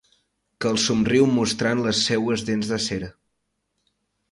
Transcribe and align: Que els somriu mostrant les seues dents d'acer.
Que 0.63 0.69
els 0.75 0.85
somriu 0.89 1.27
mostrant 1.35 1.83
les 1.89 2.01
seues 2.09 2.47
dents 2.51 2.73
d'acer. 2.73 3.01